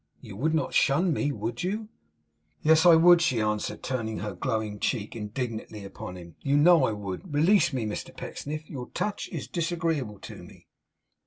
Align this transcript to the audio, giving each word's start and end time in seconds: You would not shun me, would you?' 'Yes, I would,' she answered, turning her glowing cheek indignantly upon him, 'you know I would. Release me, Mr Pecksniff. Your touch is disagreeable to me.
You 0.19 0.35
would 0.37 0.55
not 0.55 0.73
shun 0.73 1.13
me, 1.13 1.31
would 1.31 1.61
you?' 1.61 1.89
'Yes, 2.63 2.87
I 2.87 2.95
would,' 2.95 3.21
she 3.21 3.39
answered, 3.39 3.83
turning 3.83 4.17
her 4.17 4.33
glowing 4.33 4.79
cheek 4.79 5.15
indignantly 5.15 5.85
upon 5.85 6.15
him, 6.17 6.35
'you 6.41 6.57
know 6.57 6.85
I 6.85 6.91
would. 6.91 7.31
Release 7.31 7.71
me, 7.71 7.85
Mr 7.85 8.17
Pecksniff. 8.17 8.67
Your 8.67 8.89
touch 8.95 9.29
is 9.31 9.47
disagreeable 9.47 10.17
to 10.21 10.37
me. 10.41 10.65